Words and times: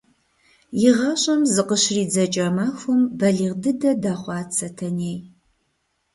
И 0.87 0.89
гъащӀэм 0.97 1.41
зыкъыщридзэкӀа 1.53 2.47
махуэм 2.55 3.01
балигъ 3.19 3.55
дыдэ 3.63 3.91
дэхъуат 4.01 4.49
Сэтэней. 4.57 5.17